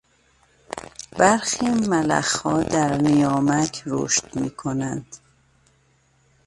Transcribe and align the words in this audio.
برخی 1.17 1.69
ملخها 1.69 2.63
در 2.63 2.97
نیامک 2.97 3.83
رشد 3.85 4.31
میکنند. 4.35 5.17